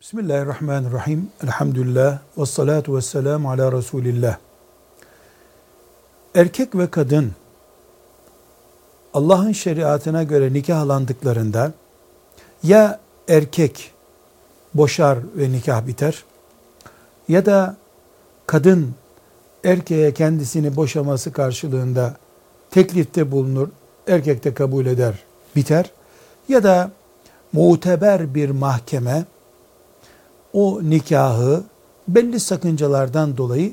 Bismillahirrahmanirrahim. 0.00 1.30
Elhamdülillah. 1.44 2.18
Ve 2.38 2.46
salatu 2.46 2.96
ve 2.96 3.02
selamu 3.02 3.50
ala 3.50 3.72
Resulillah. 3.72 4.36
Erkek 6.34 6.74
ve 6.74 6.90
kadın 6.90 7.32
Allah'ın 9.14 9.52
şeriatına 9.52 10.22
göre 10.22 10.52
nikahlandıklarında 10.52 11.72
ya 12.62 13.00
erkek 13.28 13.92
boşar 14.74 15.18
ve 15.36 15.52
nikah 15.52 15.86
biter 15.86 16.24
ya 17.28 17.46
da 17.46 17.76
kadın 18.46 18.94
erkeğe 19.64 20.14
kendisini 20.14 20.76
boşaması 20.76 21.32
karşılığında 21.32 22.16
teklifte 22.70 23.30
bulunur, 23.30 23.68
erkek 24.06 24.44
de 24.44 24.54
kabul 24.54 24.86
eder, 24.86 25.14
biter 25.56 25.90
ya 26.48 26.62
da 26.62 26.90
muteber 27.52 28.34
bir 28.34 28.50
mahkeme 28.50 29.24
o 30.58 30.80
nikahı 30.82 31.64
belli 32.08 32.40
sakıncalardan 32.40 33.36
dolayı 33.36 33.72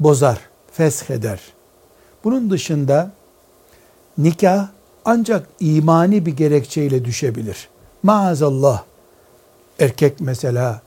bozar, 0.00 0.38
fesheder. 0.72 1.40
Bunun 2.24 2.50
dışında 2.50 3.10
nikah 4.18 4.68
ancak 5.04 5.48
imani 5.60 6.26
bir 6.26 6.36
gerekçeyle 6.36 7.04
düşebilir. 7.04 7.68
Maazallah 8.02 8.84
erkek 9.80 10.20
mesela 10.20 10.82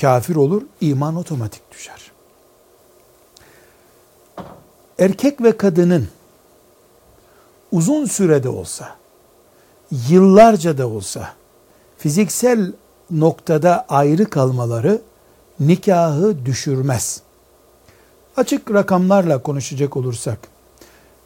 kafir 0.00 0.36
olur, 0.36 0.62
iman 0.80 1.16
otomatik 1.16 1.72
düşer. 1.72 2.12
Erkek 4.98 5.42
ve 5.42 5.56
kadının 5.56 6.08
uzun 7.72 8.06
sürede 8.06 8.48
olsa, 8.48 8.96
yıllarca 10.08 10.78
da 10.78 10.88
olsa 10.88 11.32
fiziksel 11.98 12.72
noktada 13.10 13.84
ayrı 13.88 14.30
kalmaları 14.30 15.00
nikahı 15.60 16.46
düşürmez. 16.46 17.22
Açık 18.36 18.74
rakamlarla 18.74 19.42
konuşacak 19.42 19.96
olursak, 19.96 20.38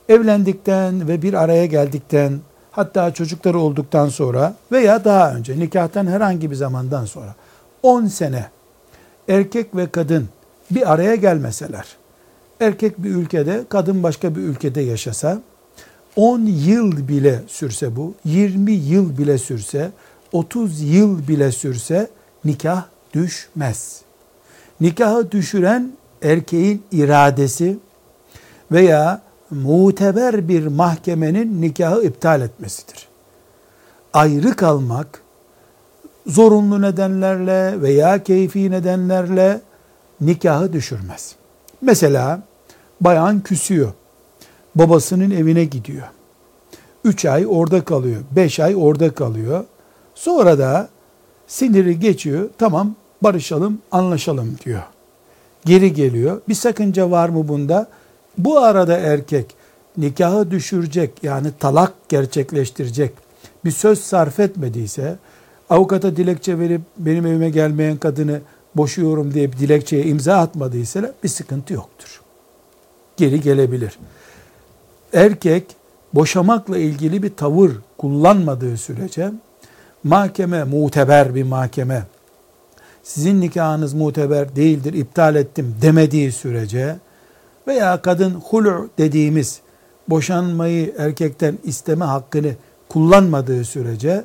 evlendikten 0.09 1.09
ve 1.09 1.23
bir 1.23 1.35
araya 1.35 1.67
geldikten, 1.67 2.41
hatta 2.71 3.15
çocukları 3.15 3.59
olduktan 3.59 4.09
sonra 4.09 4.55
veya 4.73 5.05
daha 5.05 5.35
önce 5.35 5.59
nikahtan 5.59 6.07
herhangi 6.07 6.51
bir 6.51 6.57
zamandan 6.57 7.05
sonra 7.05 7.35
10 7.83 8.07
sene 8.07 8.47
erkek 9.29 9.77
ve 9.77 9.87
kadın 9.87 10.29
bir 10.71 10.93
araya 10.93 11.15
gelmeseler, 11.15 11.87
erkek 12.61 12.99
bir 12.99 13.11
ülkede, 13.11 13.65
kadın 13.69 14.03
başka 14.03 14.37
bir 14.37 14.41
ülkede 14.41 14.81
yaşasa, 14.81 15.43
10 16.17 16.41
yıl 16.41 17.09
bile 17.09 17.43
sürse 17.49 17.97
bu, 17.97 18.15
20 18.25 18.73
yıl 18.73 19.19
bile 19.19 19.39
sürse 19.39 19.91
30 20.33 20.81
yıl 20.81 21.29
bile 21.29 21.53
sürse 21.53 22.11
nikah 22.45 22.85
düşmez. 23.15 24.03
Nikahı 24.81 25.33
düşüren 25.33 25.93
erkeğin 26.23 26.83
iradesi 26.93 27.79
veya 28.73 29.23
muteber 29.51 30.49
bir 30.49 30.67
mahkemenin 30.67 31.63
nikahı 31.63 32.03
iptal 32.05 32.41
etmesidir. 32.41 33.09
Ayrı 34.13 34.57
kalmak 34.57 35.23
zorunlu 36.27 36.83
nedenlerle 36.83 37.83
veya 37.83 38.23
keyfi 38.23 38.71
nedenlerle 38.71 39.61
nikahı 40.21 40.73
düşürmez. 40.73 41.35
Mesela 41.81 42.43
bayan 43.01 43.41
küsüyor. 43.41 43.93
Babasının 44.75 45.31
evine 45.31 45.65
gidiyor. 45.65 46.07
Üç 47.05 47.25
ay 47.25 47.47
orada 47.49 47.85
kalıyor. 47.85 48.21
Beş 48.31 48.61
ay 48.61 48.77
orada 48.77 49.15
kalıyor. 49.15 49.65
Sonra 50.19 50.59
da 50.59 50.89
siniri 51.47 52.01
geçiyor. 52.01 52.51
Tamam 52.59 52.95
barışalım, 53.23 53.79
anlaşalım 53.91 54.57
diyor. 54.65 54.83
Geri 55.65 55.93
geliyor. 55.93 56.41
Bir 56.49 56.55
sakınca 56.55 57.11
var 57.11 57.29
mı 57.29 57.49
bunda? 57.49 57.89
Bu 58.39 58.59
arada 58.59 58.97
erkek 58.99 59.55
nikahı 59.97 60.51
düşürecek 60.51 61.13
yani 61.23 61.49
talak 61.59 61.93
gerçekleştirecek 62.09 63.13
bir 63.65 63.71
söz 63.71 64.01
sarf 64.01 64.41
etmediyse 64.41 65.17
avukata 65.71 66.17
dilekçe 66.17 66.59
verip 66.59 66.81
benim 66.99 67.27
evime 67.27 67.51
gelmeyen 67.51 67.97
kadını 67.97 68.41
boşuyorum 68.75 69.35
diye 69.35 69.53
bir 69.53 69.59
dilekçeye 69.59 70.05
imza 70.05 70.37
atmadıysa 70.37 71.13
bir 71.25 71.29
sıkıntı 71.29 71.75
yoktur. 71.75 72.21
Geri 73.17 73.41
gelebilir. 73.41 73.99
Erkek 75.13 75.65
boşamakla 76.15 76.79
ilgili 76.79 77.23
bir 77.23 77.37
tavır 77.37 77.73
kullanmadığı 77.99 78.77
sürece 78.77 79.31
mahkeme 80.05 80.65
muteber 80.65 81.35
bir 81.35 81.43
mahkeme 81.43 82.03
sizin 83.03 83.41
nikahınız 83.41 83.95
muteber 83.95 84.57
değildir 84.57 84.95
iptal 84.95 85.37
ettim 85.37 85.75
demediği 85.83 86.33
sürece 86.33 86.97
veya 87.67 88.03
kadın 88.03 88.31
hulu 88.31 88.91
dediğimiz 88.99 89.61
boşanmayı 90.09 90.95
erkekten 90.99 91.59
isteme 91.65 92.05
hakkını 92.05 92.53
kullanmadığı 92.89 93.65
sürece 93.65 94.25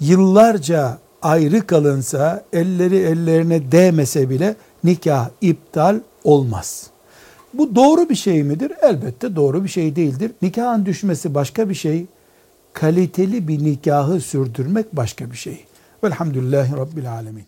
yıllarca 0.00 0.98
ayrı 1.22 1.66
kalınsa 1.66 2.44
elleri 2.52 2.96
ellerine 2.96 3.72
değmese 3.72 4.30
bile 4.30 4.56
nikah 4.84 5.28
iptal 5.40 6.00
olmaz. 6.24 6.86
Bu 7.54 7.74
doğru 7.74 8.08
bir 8.08 8.14
şey 8.14 8.42
midir? 8.42 8.72
Elbette 8.82 9.36
doğru 9.36 9.64
bir 9.64 9.68
şey 9.68 9.96
değildir. 9.96 10.32
Nikahın 10.42 10.86
düşmesi 10.86 11.34
başka 11.34 11.68
bir 11.68 11.74
şey, 11.74 12.06
kaliteli 12.74 13.48
bir 13.48 13.64
nikahı 13.64 14.20
sürdürmek 14.20 14.96
başka 14.96 15.30
bir 15.30 15.36
şey. 15.36 15.64
Velhamdülillahi 16.04 16.72
Rabbil 16.72 17.12
Alemin. 17.12 17.42